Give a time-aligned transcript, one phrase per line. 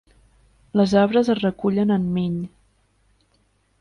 [0.79, 2.49] Les obres es recullen en Migne.